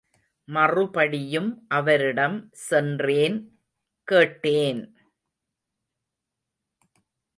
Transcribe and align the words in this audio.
மறுபடியும் 0.47 1.49
அவரிடம் 1.67 2.37
சென்றேன் 2.51 3.37
கேட்டேன். 4.07 4.81